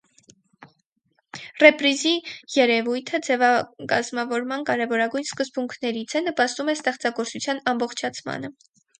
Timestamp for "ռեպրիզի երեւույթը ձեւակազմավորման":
1.63-4.65